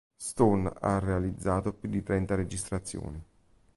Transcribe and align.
Stone 0.17 0.67
ha 0.79 0.97
realizzato 0.97 1.73
più 1.73 1.87
di 1.87 2.01
trenta 2.01 2.33
registrazioni. 2.33 3.23